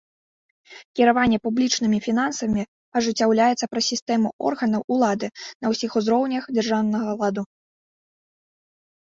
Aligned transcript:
Кіраванне 0.99 1.37
публічнымі 1.47 1.99
фінансамі 2.05 2.61
ажыццяўляецца 3.01 3.69
праз 3.73 3.85
сістэму 3.93 4.27
органаў 4.51 4.81
улады 4.97 5.27
на 5.61 5.65
ўсіх 5.75 5.91
узроўнях 6.03 6.43
дзяржаўнага 6.59 7.09
ладу. 7.23 7.43